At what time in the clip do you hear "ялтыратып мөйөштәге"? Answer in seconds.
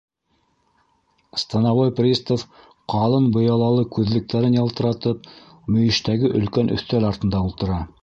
4.61-6.37